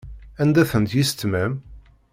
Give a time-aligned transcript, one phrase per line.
[0.41, 1.53] Anda-tent yissetma-m?